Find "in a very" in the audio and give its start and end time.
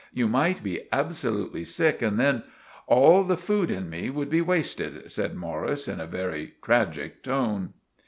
5.87-6.53